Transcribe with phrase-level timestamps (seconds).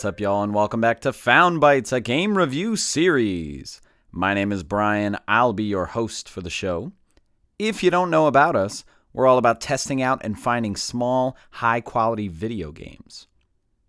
[0.00, 3.82] What's up, y'all, and welcome back to Found Bytes, a game review series.
[4.10, 5.18] My name is Brian.
[5.28, 6.92] I'll be your host for the show.
[7.58, 11.82] If you don't know about us, we're all about testing out and finding small, high
[11.82, 13.26] quality video games.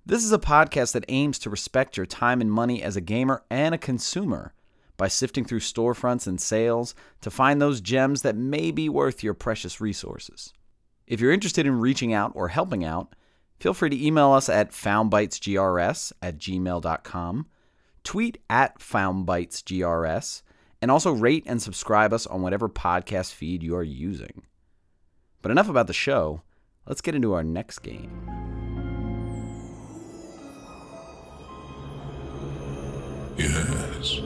[0.05, 3.43] This is a podcast that aims to respect your time and money as a gamer
[3.49, 4.53] and a consumer
[4.97, 9.33] by sifting through storefronts and sales to find those gems that may be worth your
[9.33, 10.51] precious resources.
[11.07, 13.15] If you're interested in reaching out or helping out,
[13.61, 17.45] feel free to email us at foundbytesgrs at gmail.com,
[18.03, 20.41] tweet at foundbytesgrs,
[20.81, 24.41] and also rate and subscribe us on whatever podcast feed you are using.
[25.43, 26.41] But enough about the show.
[26.87, 28.27] Let's get into our next game.
[33.37, 34.21] Yes.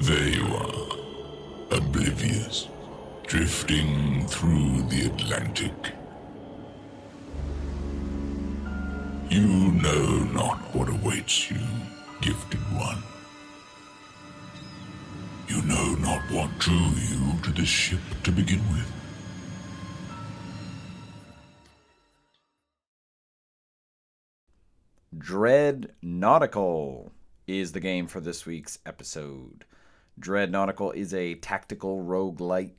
[0.02, 2.68] there you are, oblivious,
[3.26, 5.97] drifting through the Atlantic.
[9.30, 11.60] You know not what awaits you,
[12.22, 13.02] gifted one.
[15.46, 18.90] You know not what drew you to this ship to begin with.
[25.18, 27.12] Dread Nautical
[27.46, 29.66] is the game for this week's episode.
[30.18, 32.77] Dread Nautical is a tactical roguelite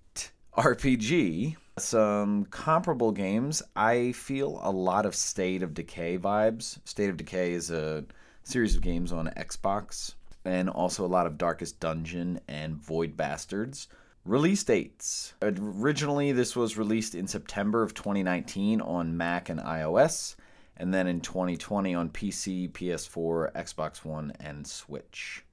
[0.59, 1.55] RPG.
[1.77, 3.63] Some comparable games.
[3.75, 6.79] I feel a lot of State of Decay vibes.
[6.85, 8.03] State of Decay is a
[8.43, 13.87] series of games on Xbox, and also a lot of Darkest Dungeon and Void Bastards.
[14.25, 15.33] Release dates.
[15.41, 20.35] Originally, this was released in September of 2019 on Mac and iOS
[20.79, 25.43] and then in 2020 on PC, PS4, Xbox One, and Switch.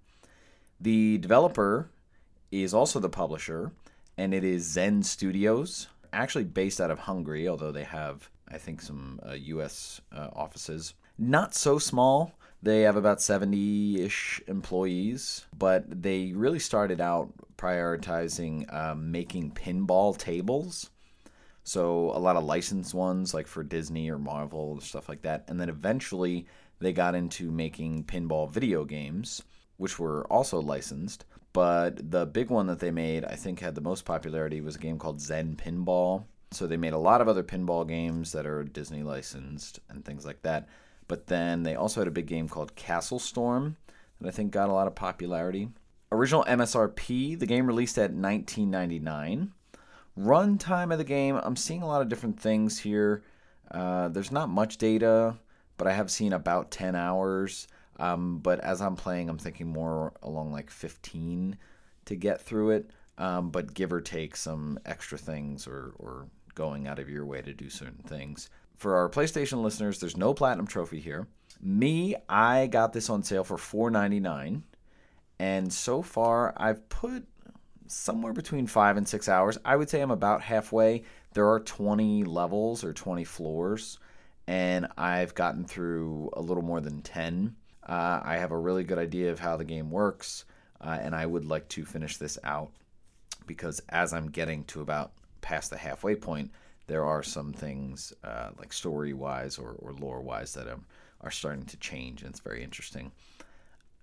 [0.81, 1.91] The developer
[2.53, 3.72] is also the publisher,
[4.19, 8.81] and it is Zen Studios, actually based out of Hungary, although they have, I think,
[8.81, 10.94] some uh, US uh, offices.
[11.19, 12.32] Not so small.
[12.62, 20.16] They have about 70 ish employees, but they really started out prioritizing um, making pinball
[20.16, 20.91] tables.
[21.65, 25.44] So a lot of licensed ones like for Disney or Marvel and stuff like that.
[25.48, 26.47] And then eventually
[26.78, 29.43] they got into making pinball video games,
[29.77, 31.25] which were also licensed.
[31.56, 34.78] But the big one that they made, I think had the most popularity was a
[34.78, 36.25] game called Zen Pinball.
[36.50, 40.27] So they made a lot of other pinball games that are Disney licensed and things
[40.27, 40.69] like that.
[41.09, 43.78] But then they also had a big game called Castle Storm
[44.21, 45.71] that I think got a lot of popularity.
[46.12, 49.53] Original MSRP, the game released at 1999
[50.19, 53.22] Runtime of the game, I'm seeing a lot of different things here.
[53.71, 55.37] Uh, there's not much data,
[55.77, 57.69] but I have seen about 10 hours.
[57.99, 61.57] Um, but as I'm playing, I'm thinking more along like 15
[62.07, 62.91] to get through it.
[63.19, 67.41] Um, but give or take some extra things or, or going out of your way
[67.41, 68.51] to do certain things.
[68.77, 71.27] For our PlayStation listeners, there's no platinum trophy here.
[71.62, 74.63] Me, I got this on sale for $4.99.
[75.39, 77.27] And so far, I've put
[77.87, 79.59] somewhere between five and six hours.
[79.65, 81.05] I would say I'm about halfway.
[81.33, 83.99] There are 20 levels or 20 floors,
[84.47, 87.57] and I've gotten through a little more than 10.
[87.86, 90.44] Uh, I have a really good idea of how the game works,
[90.80, 92.70] uh, and I would like to finish this out
[93.47, 96.50] because as I'm getting to about past the halfway point,
[96.88, 100.84] there are some things uh, like story wise or, or lore wise that um,
[101.20, 103.12] are starting to change, and it's very interesting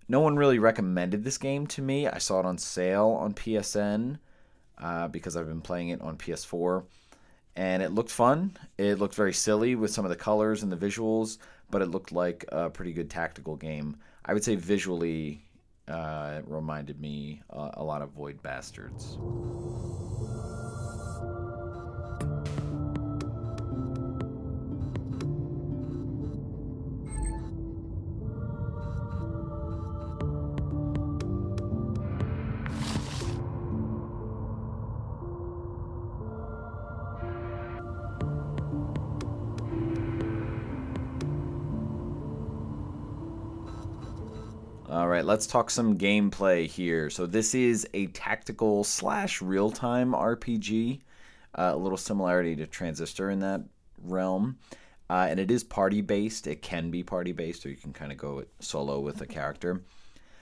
[0.07, 2.07] no one really recommended this game to me.
[2.07, 4.19] I saw it on sale on PSN
[4.77, 6.83] uh, because I've been playing it on PS4,
[7.55, 8.57] and it looked fun.
[8.77, 11.37] It looked very silly with some of the colors and the visuals,
[11.73, 13.97] but it looked like a pretty good tactical game.
[14.23, 15.43] I would say visually,
[15.87, 19.17] uh, it reminded me uh, a lot of Void Bastards.
[44.93, 47.09] All right, let's talk some gameplay here.
[47.09, 50.99] So this is a tactical slash real time RPG.
[51.57, 53.61] Uh, a little similarity to Transistor in that
[54.03, 54.59] realm.
[55.09, 56.45] Uh, and it is party based.
[56.45, 59.81] It can be party based, or you can kind of go solo with a character.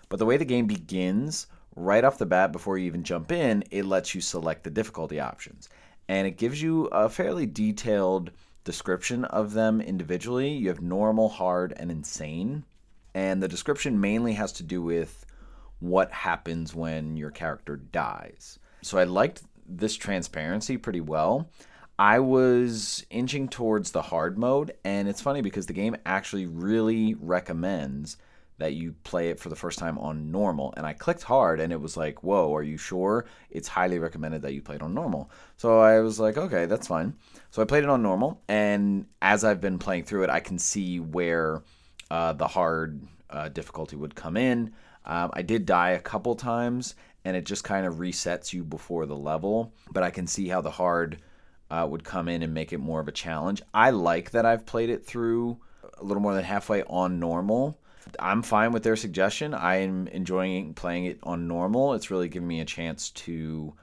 [0.10, 1.48] But the way the game begins,
[1.78, 5.22] right off the bat, before you even jump in, it lets you select the difficulty
[5.22, 5.70] options.
[6.10, 8.32] And it gives you a fairly detailed
[8.66, 10.50] description of them individually.
[10.50, 12.66] You have normal, hard, and insane
[13.14, 15.26] and the description mainly has to do with
[15.80, 18.60] what happens when your character dies.
[18.82, 21.50] So I liked this transparency pretty well.
[21.98, 27.16] I was inching towards the hard mode, and it's funny because the game actually really
[27.16, 28.18] recommends
[28.58, 30.74] that you play it for the first time on normal.
[30.78, 33.26] And I clicked hard, and it was like, whoa, are you sure?
[33.50, 35.32] It's highly recommended that you play it on normal.
[35.58, 37.16] So I was like, okay, that's fine.
[37.50, 40.60] So I played it on normal, and as I've been playing through it, I can
[40.60, 41.64] see where
[42.12, 43.00] uh, the hard
[43.30, 44.74] uh, difficulty would come in.
[45.06, 49.06] Um, I did die a couple times, and it just kind of resets you before
[49.06, 51.22] the level, but I can see how the hard
[51.70, 53.62] uh, would come in and make it more of a challenge.
[53.74, 55.58] I like that I've played it through
[56.00, 57.80] a little more than halfway on normal.
[58.20, 59.54] I'm fine with their suggestion.
[59.54, 61.94] I am enjoying playing it on normal.
[61.94, 63.74] It's really giving me a chance to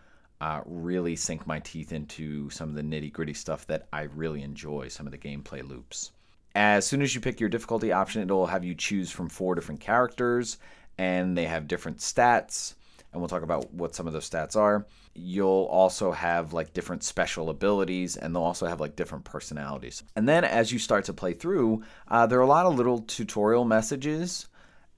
[0.42, 4.42] uh, really sink my teeth into some of the nitty gritty stuff that I really
[4.42, 6.10] enjoy, some of the gameplay loops.
[6.54, 9.80] As soon as you pick your difficulty option, it'll have you choose from four different
[9.80, 10.58] characters,
[10.96, 12.74] and they have different stats
[13.12, 14.86] and we'll talk about what some of those stats are.
[15.14, 20.02] You'll also have like different special abilities, and they'll also have like different personalities.
[20.14, 23.00] And then as you start to play through, uh, there are a lot of little
[23.00, 24.48] tutorial messages,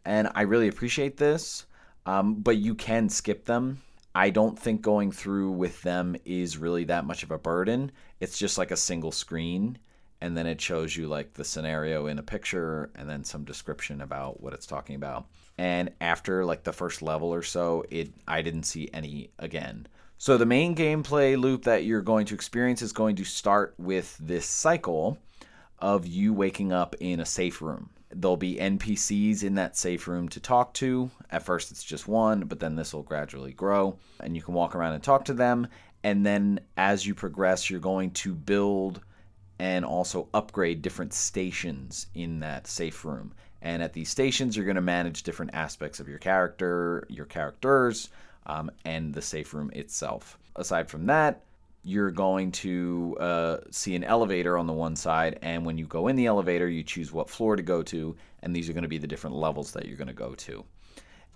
[0.05, 1.67] and I really appreciate this,
[2.07, 3.81] um, but you can skip them.
[4.15, 7.93] I don't think going through with them is really that much of a burden.
[8.19, 9.79] It's just like a single screen
[10.21, 14.03] and then it shows you like the scenario in a picture and then some description
[14.03, 15.27] about what it's talking about.
[15.57, 19.87] And after like the first level or so it i didn't see any again.
[20.19, 24.17] So the main gameplay loop that you're going to experience is going to start with
[24.19, 25.19] this cycle
[25.79, 27.89] of you waking up in a safe room.
[28.11, 31.11] There'll be npcs in that safe room to talk to.
[31.31, 34.75] At first it's just one but then this will gradually grow and you can walk
[34.75, 35.69] around and talk to them.
[36.03, 39.01] And then as you progress you're going to build
[39.61, 43.31] and also upgrade different stations in that safe room.
[43.61, 48.09] And at these stations, you're going to manage different aspects of your character, your characters,
[48.47, 50.39] um, and the safe room itself.
[50.57, 51.43] Aside from that,
[51.85, 56.09] you're going to uh, see an elevator on the one side, and when you go
[56.09, 58.89] in the elevator, you choose what floor to go to, and these are going to
[58.89, 60.65] be the different levels that you're going to go to.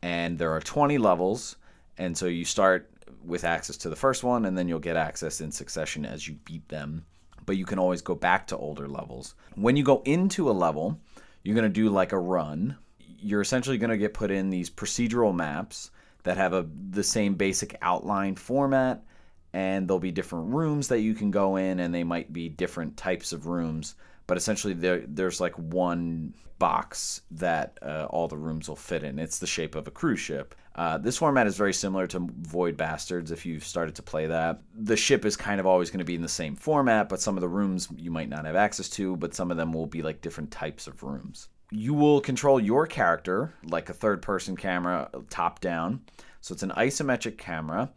[0.00, 1.56] And there are 20 levels,
[1.98, 2.90] and so you start
[3.22, 6.36] with access to the first one, and then you'll get access in succession as you
[6.46, 7.04] beat them
[7.46, 9.34] but you can always go back to older levels.
[9.54, 11.00] When you go into a level,
[11.42, 12.76] you're going to do like a run.
[12.98, 15.90] You're essentially going to get put in these procedural maps
[16.24, 19.04] that have a the same basic outline format
[19.52, 22.96] and there'll be different rooms that you can go in and they might be different
[22.96, 23.94] types of rooms
[24.26, 29.18] but essentially there, there's like one box that uh, all the rooms will fit in
[29.18, 32.76] it's the shape of a cruise ship uh, this format is very similar to Void
[32.76, 34.60] Bastards if you've started to play that.
[34.74, 37.36] The ship is kind of always going to be in the same format, but some
[37.36, 40.02] of the rooms you might not have access to, but some of them will be
[40.02, 41.48] like different types of rooms.
[41.70, 46.02] You will control your character like a third person camera top down.
[46.40, 47.90] So it's an isometric camera,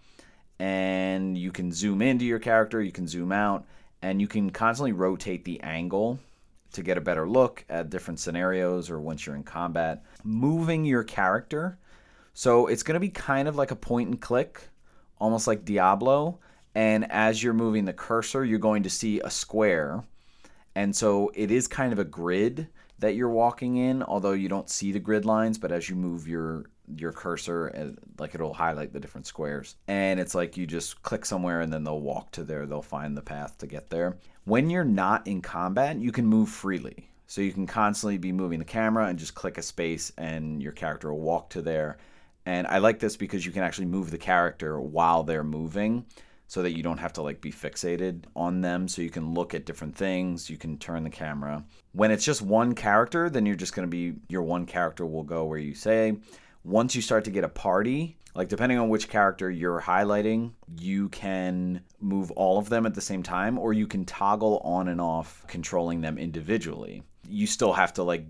[0.60, 3.66] and you can zoom into your character, you can zoom out,
[4.04, 6.20] and you can constantly rotate the angle
[6.74, 10.04] to get a better look at different scenarios or once you're in combat.
[10.24, 11.80] Moving your character
[12.38, 14.62] so it's going to be kind of like a point and click,
[15.18, 16.38] almost like Diablo.
[16.76, 20.04] And as you're moving the cursor, you're going to see a square.
[20.76, 22.68] And so it is kind of a grid
[23.00, 26.28] that you're walking in, although you don't see the grid lines, but as you move
[26.28, 29.76] your your cursor uh, like it'll highlight the different squares.
[29.88, 32.68] And it's like you just click somewhere and then they'll walk to there.
[32.68, 34.16] They'll find the path to get there.
[34.44, 37.10] When you're not in combat you can move freely.
[37.26, 40.72] So you can constantly be moving the camera and just click a space and your
[40.72, 41.98] character will walk to there
[42.48, 46.06] and I like this because you can actually move the character while they're moving
[46.48, 48.88] so that you don't have to like be fixated on them.
[48.88, 50.50] So you can look at different things.
[50.50, 51.66] You can turn the camera.
[51.92, 55.24] When it's just one character then you're just going to be your one character will
[55.24, 56.16] go where you say.
[56.64, 61.10] Once you start to get a party like depending on which character you're highlighting you
[61.10, 65.02] can move all of them at the same time or you can toggle on and
[65.02, 67.04] off controlling them individually.
[67.28, 68.26] You still have to like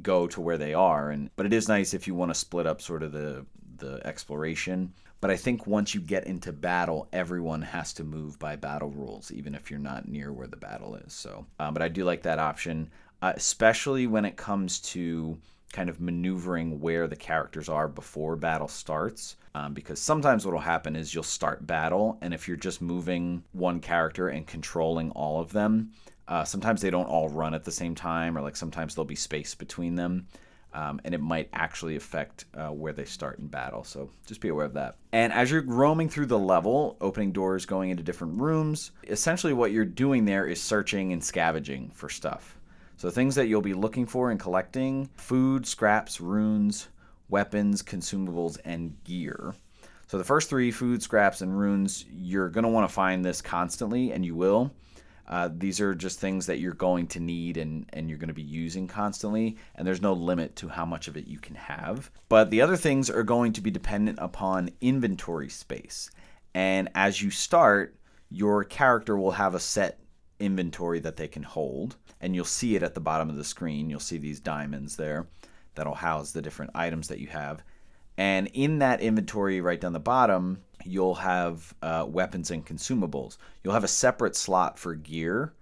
[0.00, 1.10] go to where they are.
[1.10, 3.44] And but it is nice if you want to split up sort of the
[3.82, 4.92] the exploration.
[5.20, 9.30] But I think once you get into battle, everyone has to move by battle rules,
[9.30, 11.12] even if you're not near where the battle is.
[11.12, 15.38] So, um, but I do like that option, uh, especially when it comes to
[15.72, 19.36] kind of maneuvering where the characters are before battle starts.
[19.54, 23.44] Um, because sometimes what will happen is you'll start battle, and if you're just moving
[23.52, 25.92] one character and controlling all of them,
[26.26, 29.14] uh, sometimes they don't all run at the same time, or like sometimes there'll be
[29.14, 30.26] space between them
[30.74, 33.84] um, and it might actually affect uh, where they start in battle.
[33.84, 34.96] So just be aware of that.
[35.12, 39.72] And as you're roaming through the level, opening doors, going into different rooms, essentially what
[39.72, 42.58] you're doing there is searching and scavenging for stuff.
[42.96, 46.88] So things that you'll be looking for and collecting food, scraps, runes,
[47.28, 49.54] weapons, consumables, and gear.
[50.06, 53.40] So the first three food, scraps, and runes, you're going to want to find this
[53.40, 54.70] constantly, and you will.
[55.32, 58.34] Uh, these are just things that you're going to need and, and you're going to
[58.34, 62.10] be using constantly, and there's no limit to how much of it you can have.
[62.28, 66.10] But the other things are going to be dependent upon inventory space.
[66.52, 67.96] And as you start,
[68.28, 70.00] your character will have a set
[70.38, 73.88] inventory that they can hold, and you'll see it at the bottom of the screen.
[73.88, 75.28] You'll see these diamonds there
[75.74, 77.62] that'll house the different items that you have.
[78.16, 83.38] And in that inventory, right down the bottom, you'll have uh, weapons and consumables.
[83.62, 85.54] You'll have a separate slot for gear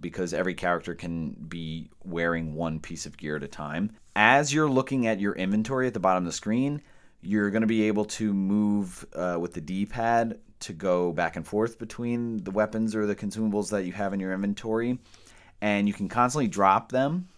[0.00, 3.92] because every character can be wearing one piece of gear at a time.
[4.16, 6.82] As you're looking at your inventory at the bottom of the screen,
[7.20, 11.36] you're going to be able to move uh, with the D pad to go back
[11.36, 14.98] and forth between the weapons or the consumables that you have in your inventory.
[15.60, 17.28] And you can constantly drop them.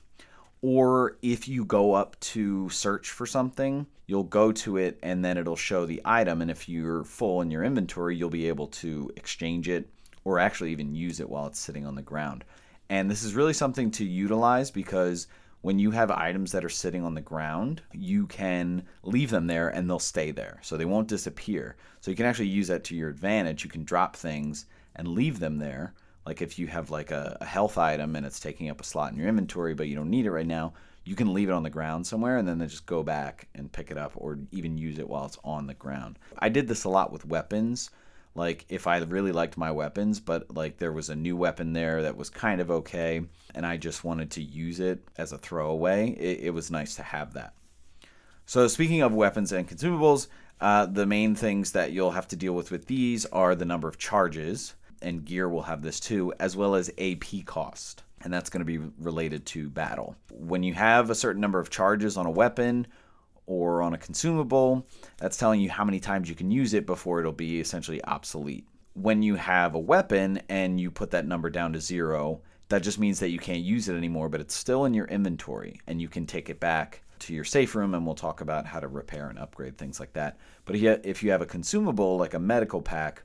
[0.62, 5.36] Or if you go up to search for something, you'll go to it and then
[5.36, 6.40] it'll show the item.
[6.40, 9.88] And if you're full in your inventory, you'll be able to exchange it
[10.24, 12.44] or actually even use it while it's sitting on the ground.
[12.88, 15.26] And this is really something to utilize because
[15.62, 19.68] when you have items that are sitting on the ground, you can leave them there
[19.68, 20.58] and they'll stay there.
[20.62, 21.76] So they won't disappear.
[22.00, 23.64] So you can actually use that to your advantage.
[23.64, 25.94] You can drop things and leave them there.
[26.24, 29.12] Like if you have like a, a health item and it's taking up a slot
[29.12, 30.74] in your inventory, but you don't need it right now,
[31.04, 33.90] you can leave it on the ground somewhere and then just go back and pick
[33.90, 36.18] it up or even use it while it's on the ground.
[36.38, 37.90] I did this a lot with weapons
[38.34, 42.02] like if I really liked my weapons, but like there was a new weapon there
[42.02, 43.20] that was kind of okay,
[43.54, 47.02] and I just wanted to use it as a throwaway, it, it was nice to
[47.02, 47.54] have that.
[48.46, 50.28] So speaking of weapons and consumables,
[50.60, 53.88] uh, the main things that you'll have to deal with with these are the number
[53.88, 58.50] of charges, and gear will have this too, as well as AP cost, and that's
[58.50, 60.16] going to be related to battle.
[60.30, 62.86] When you have a certain number of charges on a weapon
[63.46, 64.86] or on a consumable,
[65.18, 68.66] that's telling you how many times you can use it before it'll be essentially obsolete.
[68.94, 72.98] When you have a weapon and you put that number down to zero, that just
[72.98, 76.08] means that you can't use it anymore, but it's still in your inventory and you
[76.08, 79.28] can take it back to your safe room and we'll talk about how to repair
[79.28, 80.38] and upgrade things like that.
[80.64, 83.22] But if you have a consumable like a medical pack,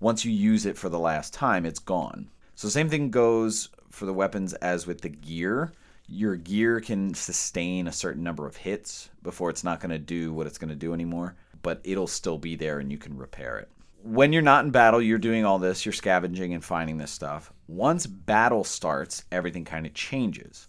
[0.00, 2.28] once you use it for the last time, it's gone.
[2.54, 5.72] So same thing goes for the weapons as with the gear
[6.08, 10.32] your gear can sustain a certain number of hits before it's not going to do
[10.32, 13.58] what it's going to do anymore, but it'll still be there and you can repair
[13.58, 13.68] it.
[14.02, 17.52] When you're not in battle, you're doing all this, you're scavenging and finding this stuff.
[17.66, 20.68] Once battle starts, everything kind of changes.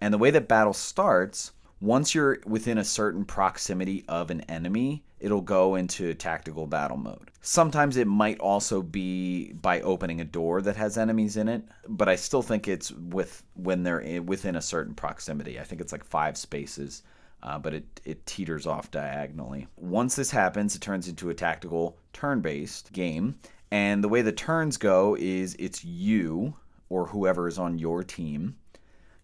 [0.00, 5.02] And the way that battle starts, once you're within a certain proximity of an enemy,
[5.18, 7.30] it'll go into tactical battle mode.
[7.40, 12.08] Sometimes it might also be by opening a door that has enemies in it, but
[12.08, 15.58] I still think it's with when they're in, within a certain proximity.
[15.58, 17.02] I think it's like five spaces,
[17.42, 19.66] uh, but it, it teeters off diagonally.
[19.76, 23.36] Once this happens, it turns into a tactical turn-based game,
[23.70, 26.54] and the way the turns go is it's you
[26.88, 28.56] or whoever is on your team.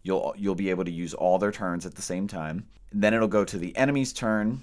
[0.04, 2.66] You'll you'll be able to use all their turns at the same time.
[2.90, 4.62] Then it'll go to the enemy's turn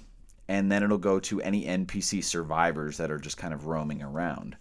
[0.50, 4.56] and then it'll go to any NPC survivors that are just kind of roaming around.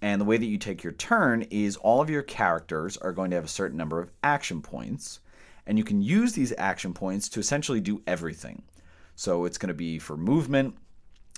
[0.00, 3.30] And the way that you take your turn is all of your characters are going
[3.30, 5.18] to have a certain number of action points,
[5.66, 8.62] and you can use these action points to essentially do everything.
[9.16, 10.76] So it's going to be for movement,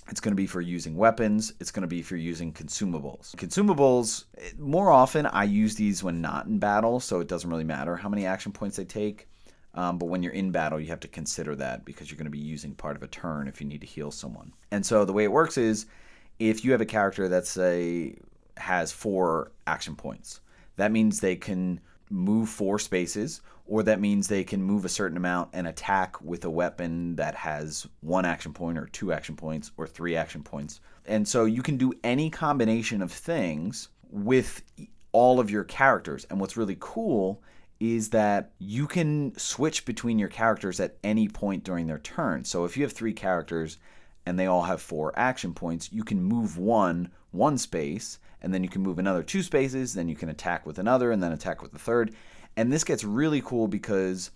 [0.07, 3.35] it's going to be for using weapons, it's going to be for using consumables.
[3.37, 7.63] Consumables, eh, more often I use these when not in battle, so it doesn't really
[7.63, 9.27] matter how many action points they take.
[9.75, 12.31] Um, but when you're in battle, you have to consider that because you're going to
[12.31, 14.53] be using part of a turn if you need to heal someone.
[14.71, 15.87] And so the way it works is
[16.39, 18.17] if you have a character that say
[18.57, 20.41] has four action points,
[20.75, 25.17] that means they can move four spaces, or that means they can move a certain
[25.17, 29.71] amount and attack with a weapon that has one action point, or two action points,
[29.77, 30.81] or three action points.
[31.05, 34.61] And so you can do any combination of things with
[35.13, 36.27] all of your characters.
[36.29, 37.41] And what's really cool
[37.79, 42.45] is that you can switch between your characters at any point during their turn.
[42.45, 43.77] So if you have three characters
[44.25, 48.63] and they all have four action points, you can move one one space, and then
[48.63, 51.61] you can move another two spaces, then you can attack with another, and then attack
[51.61, 52.13] with the third.
[52.55, 54.29] And this gets really cool because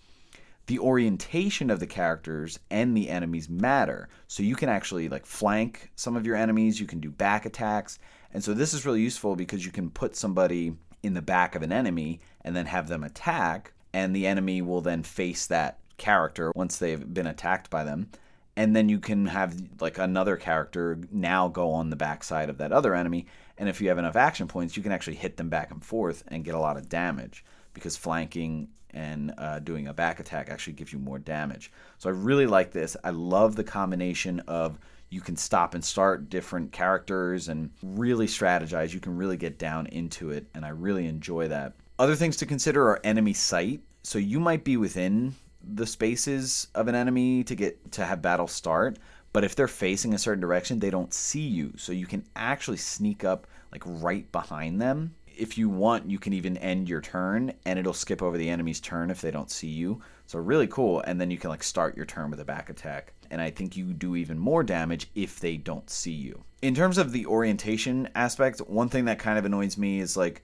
[0.66, 4.08] the orientation of the characters and the enemies matter.
[4.26, 7.98] So you can actually like flank some of your enemies, you can do back attacks.
[8.34, 11.62] And so this is really useful because you can put somebody in the back of
[11.62, 16.52] an enemy and then have them attack, and the enemy will then face that character
[16.54, 18.10] once they've been attacked by them.
[18.56, 22.72] And then you can have like another character now go on the backside of that
[22.72, 23.26] other enemy.
[23.56, 26.24] And if you have enough action points, you can actually hit them back and forth
[26.28, 30.72] and get a lot of damage because flanking and uh, doing a back attack actually
[30.72, 31.70] gives you more damage.
[31.98, 32.96] So I really like this.
[33.04, 34.78] I love the combination of
[35.10, 38.92] You can stop and start different characters and really strategize.
[38.92, 41.74] You can really get down into it, and I really enjoy that.
[41.98, 43.80] Other things to consider are enemy sight.
[44.02, 45.34] So you might be within
[45.74, 48.98] the spaces of an enemy to get to have battle start,
[49.32, 51.72] but if they're facing a certain direction, they don't see you.
[51.76, 55.14] So you can actually sneak up like right behind them.
[55.26, 58.80] If you want, you can even end your turn and it'll skip over the enemy's
[58.80, 60.00] turn if they don't see you.
[60.26, 61.00] So really cool.
[61.06, 63.12] And then you can like start your turn with a back attack.
[63.30, 66.44] And I think you do even more damage if they don't see you.
[66.62, 70.42] In terms of the orientation aspect, one thing that kind of annoys me is like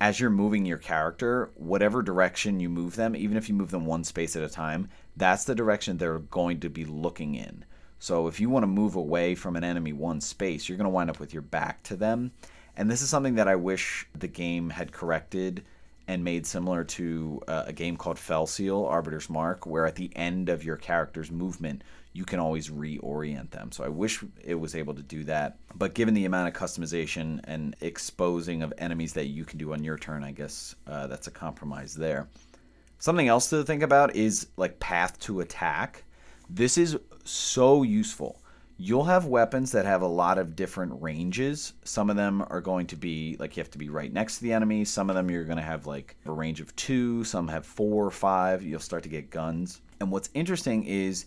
[0.00, 3.86] as you're moving your character, whatever direction you move them, even if you move them
[3.86, 7.64] one space at a time, that's the direction they're going to be looking in.
[7.98, 10.90] So if you want to move away from an enemy one space, you're going to
[10.90, 12.32] wind up with your back to them.
[12.76, 15.64] And this is something that I wish the game had corrected
[16.06, 20.14] and made similar to uh, a game called Fell Seal, Arbiter's Mark, where at the
[20.14, 21.82] end of your character's movement,
[22.14, 23.72] you can always reorient them.
[23.72, 25.58] So I wish it was able to do that.
[25.74, 29.82] But given the amount of customization and exposing of enemies that you can do on
[29.82, 32.28] your turn, I guess uh, that's a compromise there.
[33.00, 36.04] Something else to think about is like path to attack.
[36.48, 38.40] This is so useful.
[38.76, 41.72] You'll have weapons that have a lot of different ranges.
[41.82, 44.44] Some of them are going to be like you have to be right next to
[44.44, 44.84] the enemy.
[44.84, 47.24] Some of them you're going to have like a range of two.
[47.24, 48.62] Some have four or five.
[48.62, 49.80] You'll start to get guns.
[50.00, 51.26] And what's interesting is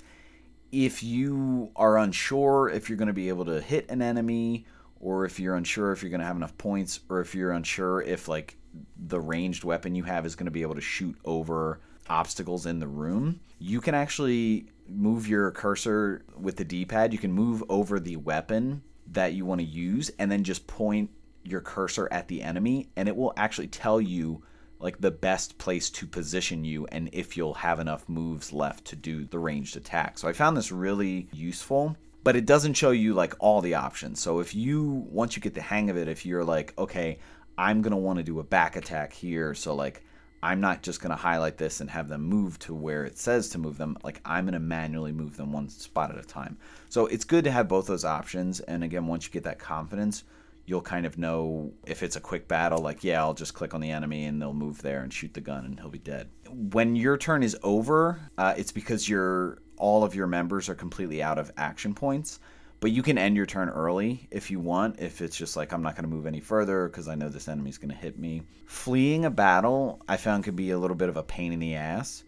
[0.72, 4.66] if you are unsure if you're going to be able to hit an enemy,
[5.00, 8.02] or if you're unsure if you're going to have enough points, or if you're unsure
[8.02, 8.58] if like
[8.98, 12.80] the ranged weapon you have is going to be able to shoot over obstacles in
[12.80, 17.12] the room, you can actually move your cursor with the D-pad.
[17.12, 18.82] You can move over the weapon
[19.12, 21.10] that you want to use and then just point
[21.44, 24.44] your cursor at the enemy and it will actually tell you
[24.80, 28.96] like the best place to position you and if you'll have enough moves left to
[28.96, 30.18] do the ranged attack.
[30.18, 34.22] So I found this really useful, but it doesn't show you like all the options.
[34.22, 37.20] So if you once you get the hang of it, if you're like, okay,
[37.58, 40.04] I'm going to want to do a back attack here, so like
[40.44, 43.50] I'm not just going to highlight this and have them move to where it says
[43.50, 43.98] to move them.
[44.04, 46.58] Like I'm going to manually move them one spot at a time.
[46.90, 48.60] So it's good to have both those options.
[48.62, 50.24] And again, once you get that confidence,
[50.68, 53.80] you'll kind of know if it's a quick battle, like, yeah, I'll just click on
[53.80, 56.30] the enemy and they'll move there and shoot the gun and he'll be dead.
[56.52, 61.24] When your turn is over, uh, it's because your all of your members are completely
[61.24, 62.40] out of action points.
[62.80, 65.82] But you can end your turn early if you want, if it's just like, I'm
[65.82, 68.44] not going to move any further because I know this enemy's going to hit me.
[68.68, 71.74] Fleeing a battle, I found could be a little bit of a pain in the
[71.74, 72.24] ass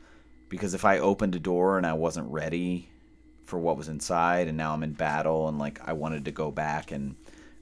[0.47, 2.89] because if I opened a door and I wasn't ready
[3.45, 6.49] for what was inside and now I'm in battle and like I wanted to go
[6.49, 7.15] back and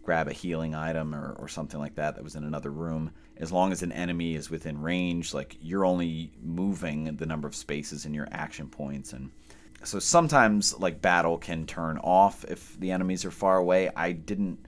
[0.07, 3.11] grab a healing item or, or something like that that was in another room.
[3.35, 7.53] As long as an enemy is within range, like you're only moving the number of
[7.53, 9.11] spaces in your action points.
[9.11, 9.29] And
[9.83, 13.89] so sometimes like battle can turn off if the enemies are far away.
[13.97, 14.65] I didn't,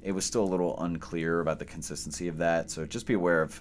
[0.00, 2.70] it was still a little unclear about the consistency of that.
[2.70, 3.60] So just be aware of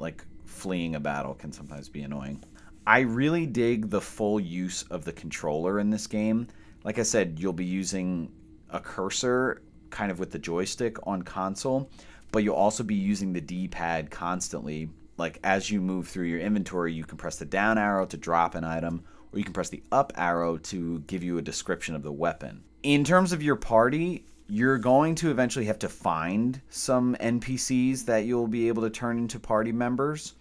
[0.00, 2.42] like fleeing a battle can sometimes be annoying.
[2.84, 6.48] I really dig the full use of the controller in this game.
[6.82, 8.32] Like I said, you'll be using
[8.70, 9.62] a cursor
[9.94, 11.88] kind of with the joystick on console,
[12.32, 14.90] but you'll also be using the D pad constantly.
[15.16, 18.56] Like as you move through your inventory, you can press the down arrow to drop
[18.56, 22.02] an item, or you can press the up arrow to give you a description of
[22.02, 22.64] the weapon.
[22.82, 28.26] In terms of your party, you're going to eventually have to find some NPCs that
[28.26, 30.34] you'll be able to turn into party members.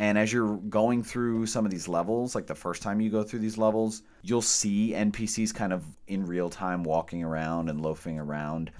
[0.00, 3.22] And as you're going through some of these levels, like the first time you go
[3.22, 8.18] through these levels, you'll see NPCs kind of in real time walking around and loafing
[8.18, 8.70] around.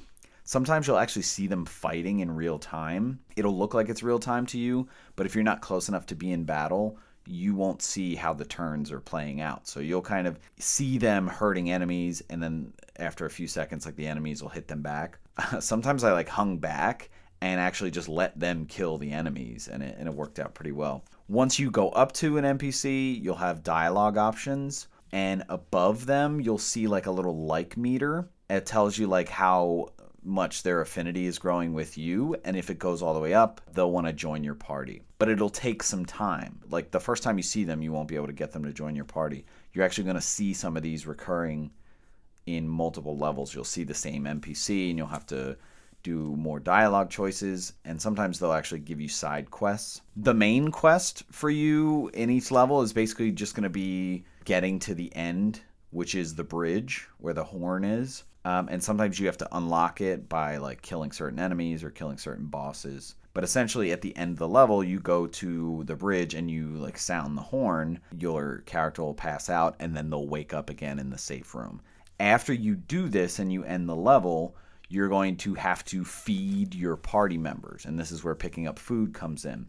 [0.49, 3.21] Sometimes you'll actually see them fighting in real time.
[3.37, 6.15] It'll look like it's real time to you, but if you're not close enough to
[6.15, 9.69] be in battle, you won't see how the turns are playing out.
[9.69, 13.97] So you'll kind of see them hurting enemies, and then after a few seconds, like
[13.97, 15.19] the enemies will hit them back.
[15.61, 17.11] Sometimes I like hung back
[17.43, 20.73] and actually just let them kill the enemies, and it, and it worked out pretty
[20.73, 21.05] well.
[21.29, 26.57] Once you go up to an NPC, you'll have dialogue options, and above them, you'll
[26.57, 28.31] see like a little like meter.
[28.49, 29.91] It tells you like how
[30.23, 32.37] much their affinity is growing with you.
[32.45, 35.03] And if it goes all the way up, they'll want to join your party.
[35.19, 36.61] But it'll take some time.
[36.71, 38.73] Like the first time you see them, you won't be able to get them to
[38.73, 39.45] join your party.
[39.73, 41.71] You're actually going to see some of these recurring
[42.47, 43.55] in multiple levels.
[43.55, 45.57] You'll see the same NPC and you'll have to
[46.03, 50.01] do more dialogue choices, and sometimes they'll actually give you side quests.
[50.17, 54.79] The main quest for you in each level is basically just going to be getting
[54.81, 58.25] to the end, which is the bridge where the horn is.
[58.45, 62.19] Um, and sometimes you have to unlock it by like killing certain enemies or killing
[62.19, 63.15] certain bosses.
[63.35, 66.71] But essentially, at the end of the level, you go to the bridge and you
[66.71, 68.01] like sound the horn.
[68.19, 71.81] Your character will pass out, and then they'll wake up again in the safe room.
[72.19, 74.57] After you do this and you end the level,
[74.89, 77.85] you're going to have to feed your party members.
[77.85, 79.67] And this is where picking up food comes in.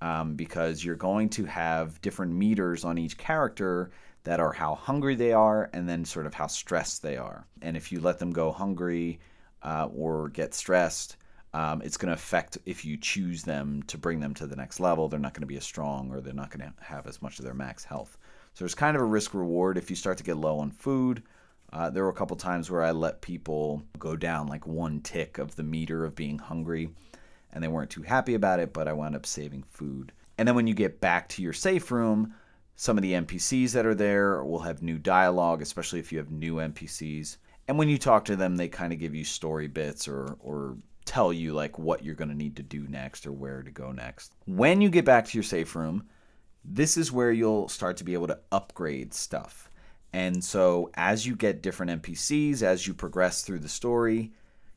[0.00, 3.90] Um, because you're going to have different meters on each character
[4.26, 7.46] that are how hungry they are and then sort of how stressed they are.
[7.62, 9.20] And if you let them go hungry
[9.62, 11.16] uh, or get stressed,
[11.54, 14.80] um, it's going to affect if you choose them to bring them to the next
[14.80, 15.08] level.
[15.08, 17.38] They're not going to be as strong or they're not going to have as much
[17.38, 18.18] of their max health.
[18.54, 21.22] So there's kind of a risk reward if you start to get low on food.
[21.72, 25.38] Uh, there were a couple times where I let people go down like one tick
[25.38, 26.90] of the meter of being hungry,
[27.52, 30.10] and they weren't too happy about it, but I wound up saving food.
[30.36, 32.34] And then when you get back to your safe room,
[32.76, 36.30] some of the NPCs that are there will have new dialogue, especially if you have
[36.30, 37.38] new NPCs.
[37.68, 40.76] And when you talk to them, they kind of give you story bits or, or
[41.06, 43.92] tell you like what you're going to need to do next or where to go
[43.92, 44.34] next.
[44.44, 46.04] When you get back to your safe room,
[46.64, 49.70] this is where you'll start to be able to upgrade stuff.
[50.12, 54.32] And so as you get different NPCs, as you progress through the story,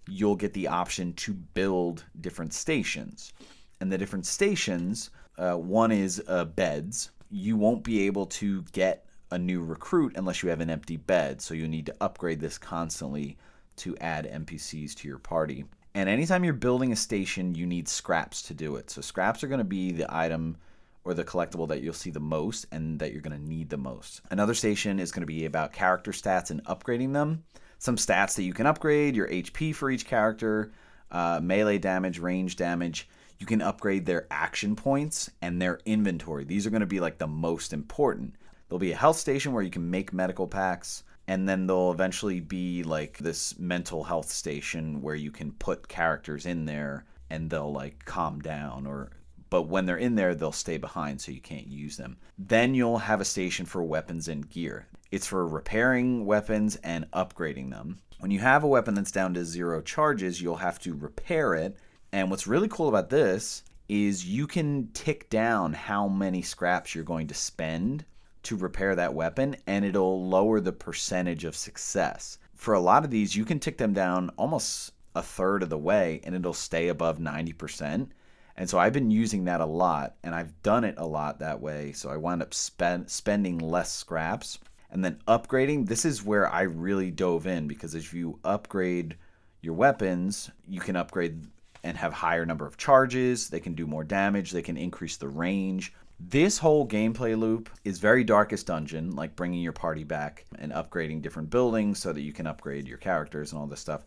[0.07, 3.33] you'll get the option to build different stations.
[3.81, 7.11] And the different stations, uh, one is uh, beds.
[7.29, 11.41] You won't be able to get a new recruit unless you have an empty bed.
[11.41, 13.37] So you need to upgrade this constantly
[13.77, 15.65] to add NPCs to your party.
[15.95, 18.89] And anytime you're building a station, you need scraps to do it.
[18.89, 20.57] So scraps are going to be the item
[21.03, 23.77] or the collectible that you'll see the most and that you're going to need the
[23.77, 24.21] most.
[24.29, 27.43] Another station is going to be about character stats and upgrading them.
[27.79, 30.71] Some stats that you can upgrade your HP for each character,
[31.11, 33.07] uh, melee damage, range damage.
[33.39, 36.43] You can upgrade their action points and their inventory.
[36.43, 38.35] These are going to be like the most important.
[38.67, 42.39] There'll be a health station where you can make medical packs, and then there'll eventually
[42.39, 47.71] be like this mental health station where you can put characters in there and they'll
[47.71, 49.11] like calm down or
[49.49, 52.17] but when they're in there, they'll stay behind so you can't use them.
[52.37, 54.85] Then you'll have a station for weapons and gear.
[55.11, 57.97] It's for repairing weapons and upgrading them.
[58.19, 61.77] When you have a weapon that's down to zero charges, you'll have to repair it.
[62.11, 67.03] And what's really cool about this is you can tick down how many scraps you're
[67.03, 68.05] going to spend
[68.43, 72.37] to repair that weapon, and it'll lower the percentage of success.
[72.55, 75.77] For a lot of these, you can tick them down almost a third of the
[75.77, 78.09] way, and it'll stay above 90%.
[78.55, 81.61] And so I've been using that a lot, and I've done it a lot that
[81.61, 81.91] way.
[81.91, 84.59] So I wound up spend, spending less scraps.
[84.91, 89.15] And then upgrading, this is where I really dove in because if you upgrade
[89.61, 91.45] your weapons, you can upgrade
[91.83, 95.27] and have higher number of charges, they can do more damage, they can increase the
[95.27, 95.93] range.
[96.19, 101.21] This whole gameplay loop is very Darkest Dungeon, like bringing your party back and upgrading
[101.21, 104.03] different buildings so that you can upgrade your characters and all this stuff.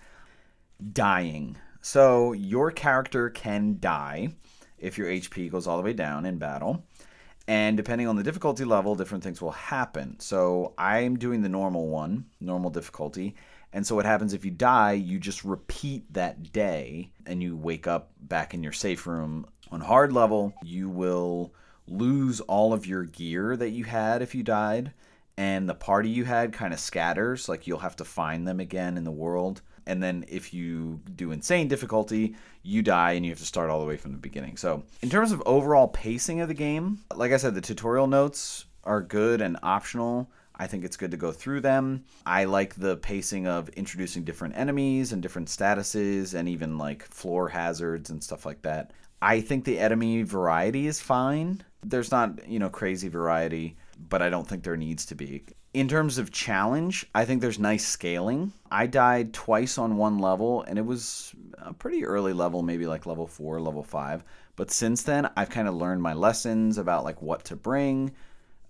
[0.92, 1.56] Dying.
[1.80, 4.34] So your character can die
[4.78, 6.84] if your HP goes all the way down in battle.
[7.48, 10.18] And depending on the difficulty level, different things will happen.
[10.20, 13.34] So I'm doing the normal one, normal difficulty.
[13.72, 17.86] And so what happens if you die, you just repeat that day and you wake
[17.86, 19.46] up back in your safe room.
[19.70, 21.54] On hard level, you will
[21.88, 24.92] lose all of your gear that you had if you died.
[25.36, 28.96] And the party you had kind of scatters, like you'll have to find them again
[28.96, 33.38] in the world and then if you do insane difficulty, you die and you have
[33.38, 34.56] to start all the way from the beginning.
[34.56, 38.66] So, in terms of overall pacing of the game, like I said, the tutorial notes
[38.84, 40.30] are good and optional.
[40.54, 42.04] I think it's good to go through them.
[42.26, 47.48] I like the pacing of introducing different enemies and different statuses and even like floor
[47.48, 48.92] hazards and stuff like that.
[49.20, 51.62] I think the enemy variety is fine.
[51.84, 53.76] There's not, you know, crazy variety,
[54.08, 57.58] but I don't think there needs to be in terms of challenge, I think there's
[57.58, 58.52] nice scaling.
[58.70, 63.06] I died twice on one level, and it was a pretty early level, maybe like
[63.06, 64.22] level four, level five.
[64.56, 68.12] But since then, I've kind of learned my lessons about like what to bring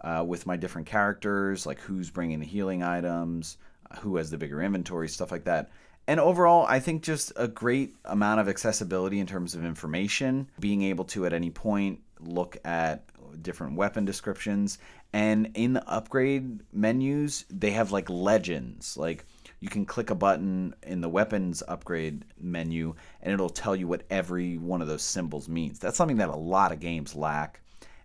[0.01, 3.57] uh, with my different characters, like who's bringing the healing items,
[3.91, 5.71] uh, who has the bigger inventory, stuff like that.
[6.07, 10.83] And overall, I think just a great amount of accessibility in terms of information, being
[10.83, 13.05] able to at any point look at
[13.41, 14.79] different weapon descriptions.
[15.13, 18.97] And in the upgrade menus they have like legends.
[18.97, 19.25] Like
[19.61, 24.03] you can click a button in the weapons upgrade menu and it'll tell you what
[24.11, 25.79] every one of those symbols means.
[25.79, 27.61] That's something that a lot of games lack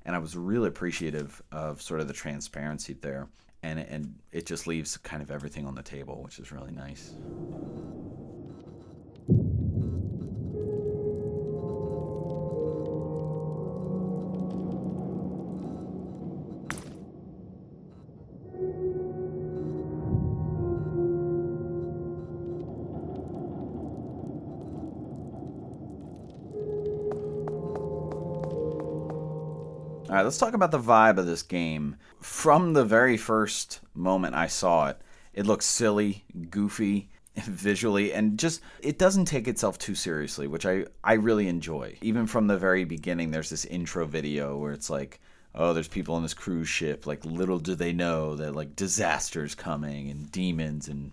[0.05, 3.27] and i was really appreciative of sort of the transparency there.
[3.63, 7.13] And and it just leaves kind of everything on the table which is really nice
[30.09, 31.97] All right, let's talk about the vibe of this game.
[32.21, 35.01] From the very first moment I saw it,
[35.33, 40.85] It looks silly, goofy visually and just it doesn't take itself too seriously which i
[41.03, 41.97] i really enjoy.
[42.01, 45.19] Even from the very beginning there's this intro video where it's like
[45.53, 49.55] oh there's people on this cruise ship like little do they know that like disasters
[49.55, 51.11] coming and demons and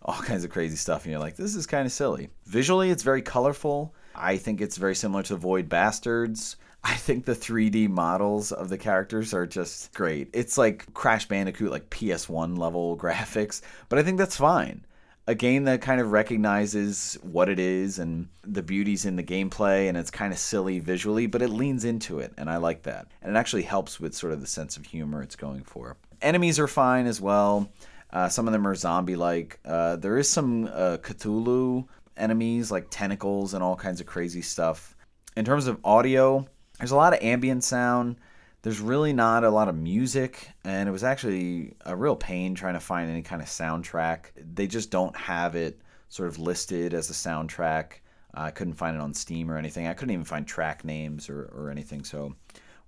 [0.00, 2.30] all kinds of crazy stuff and you're like this is kind of silly.
[2.46, 3.94] Visually it's very colorful.
[4.14, 8.78] I think it's very similar to void bastards I think the 3D models of the
[8.78, 10.30] characters are just great.
[10.32, 14.84] It's like Crash Bandicoot, like PS1 level graphics, but I think that's fine.
[15.26, 19.88] A game that kind of recognizes what it is and the beauties in the gameplay,
[19.88, 23.08] and it's kind of silly visually, but it leans into it, and I like that.
[23.20, 25.98] And it actually helps with sort of the sense of humor it's going for.
[26.22, 27.70] Enemies are fine as well.
[28.10, 29.60] Uh, some of them are zombie like.
[29.66, 31.86] Uh, there is some uh, Cthulhu
[32.16, 34.96] enemies, like tentacles and all kinds of crazy stuff.
[35.36, 36.46] In terms of audio,
[36.78, 38.16] there's a lot of ambient sound.
[38.62, 42.74] There's really not a lot of music, and it was actually a real pain trying
[42.74, 44.26] to find any kind of soundtrack.
[44.36, 48.00] They just don't have it sort of listed as a soundtrack.
[48.36, 49.86] Uh, I couldn't find it on Steam or anything.
[49.86, 52.04] I couldn't even find track names or, or anything.
[52.04, 52.34] So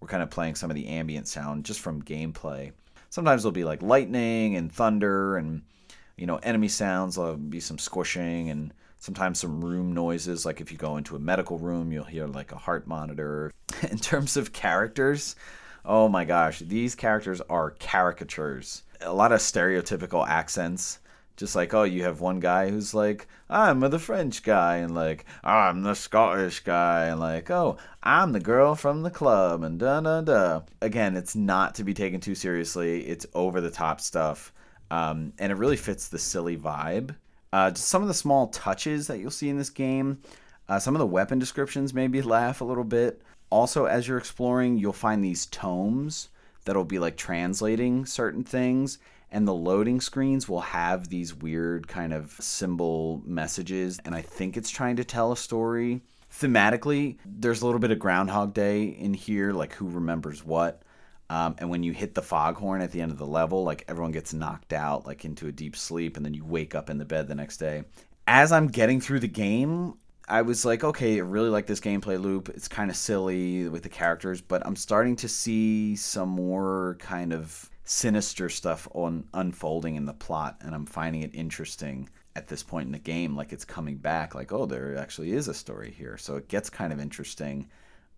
[0.00, 2.72] we're kind of playing some of the ambient sound just from gameplay.
[3.10, 5.62] Sometimes there'll be like lightning and thunder and
[6.16, 7.16] you know enemy sounds.
[7.16, 10.46] There'll be some squishing and sometimes some room noises.
[10.46, 13.52] Like if you go into a medical room, you'll hear like a heart monitor.
[13.90, 15.34] In terms of characters,
[15.84, 18.84] oh my gosh, these characters are caricatures.
[19.00, 21.00] A lot of stereotypical accents.
[21.36, 25.24] Just like, oh, you have one guy who's like, I'm the French guy, and like,
[25.42, 30.02] I'm the Scottish guy, and like, oh, I'm the girl from the club, and da
[30.02, 30.60] da da.
[30.82, 33.06] Again, it's not to be taken too seriously.
[33.06, 34.52] It's over the top stuff,
[34.90, 37.14] um, and it really fits the silly vibe.
[37.52, 40.20] Uh, some of the small touches that you'll see in this game.
[40.68, 43.22] Uh, some of the weapon descriptions maybe laugh a little bit.
[43.50, 46.28] Also, as you're exploring, you'll find these tomes
[46.64, 48.98] that'll be like translating certain things,
[49.32, 54.56] and the loading screens will have these weird kind of symbol messages, and I think
[54.56, 56.02] it's trying to tell a story.
[56.32, 60.82] Thematically, there's a little bit of Groundhog Day in here, like who remembers what.
[61.30, 64.10] Um, and when you hit the foghorn at the end of the level, like everyone
[64.10, 67.04] gets knocked out, like into a deep sleep, and then you wake up in the
[67.04, 67.84] bed the next day.
[68.26, 69.94] As I'm getting through the game,
[70.28, 72.48] I was like, okay, I really like this gameplay loop.
[72.48, 77.32] It's kind of silly with the characters, but I'm starting to see some more kind
[77.32, 82.64] of sinister stuff on unfolding in the plot, and I'm finding it interesting at this
[82.64, 83.36] point in the game.
[83.36, 86.16] Like it's coming back, like, oh, there actually is a story here.
[86.16, 87.68] So it gets kind of interesting.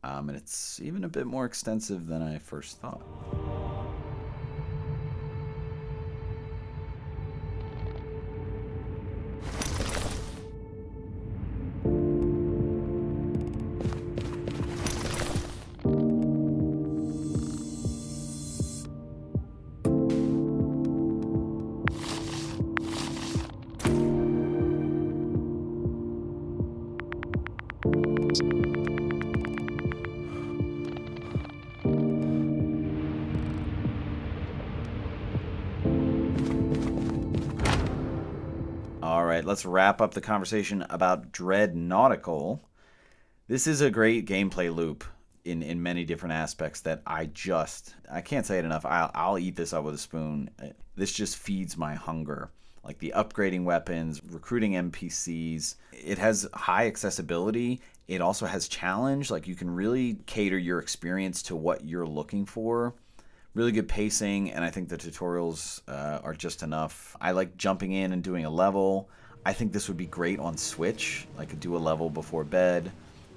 [0.04, 3.02] Um, and it's even a bit more extensive than I first thought.
[39.52, 42.66] Let's wrap up the conversation about Dread Nautical.
[43.48, 45.04] This is a great gameplay loop
[45.44, 48.86] in, in many different aspects that I just I can't say it enough.
[48.86, 50.48] I'll, I'll eat this up with a spoon.
[50.96, 52.50] This just feeds my hunger.
[52.82, 55.74] Like the upgrading weapons, recruiting NPCs.
[55.92, 57.82] It has high accessibility.
[58.08, 59.30] It also has challenge.
[59.30, 62.94] Like you can really cater your experience to what you're looking for
[63.54, 67.14] really good pacing, and I think the tutorials uh, are just enough.
[67.20, 69.10] I like jumping in and doing a level.
[69.44, 71.26] I think this would be great on Switch.
[71.36, 72.90] Like do a level before bed,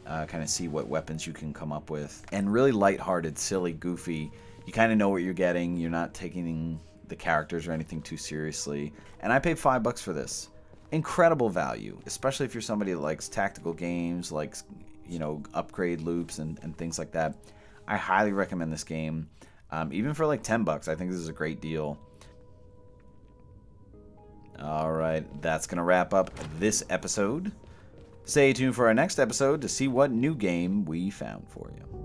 [0.06, 3.74] uh, kind of see what weapons you can come up with, and really lighthearted, silly,
[3.74, 4.32] goofy.
[4.66, 5.78] You kind of know what you're getting.
[5.78, 8.94] You're not taking the characters or anything too seriously.
[9.22, 10.50] And I paid five bucks for this.
[10.92, 14.64] Incredible value, especially if you're somebody that likes tactical games, likes
[15.08, 17.36] you know upgrade loops and, and things like that.
[17.88, 19.28] I highly recommend this game.
[19.72, 21.98] Um, even for like 10 bucks, I think this is a great deal.
[24.62, 27.52] All right, that's going to wrap up this episode.
[28.24, 32.05] Stay tuned for our next episode to see what new game we found for you.